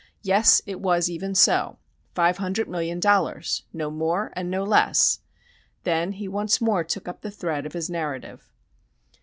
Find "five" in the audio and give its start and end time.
2.15-2.37